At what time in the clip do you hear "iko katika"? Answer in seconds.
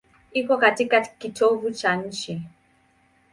0.31-1.01